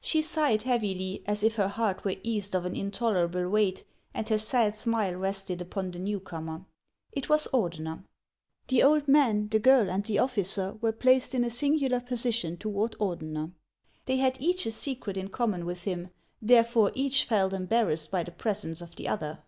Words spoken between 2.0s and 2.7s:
were eased of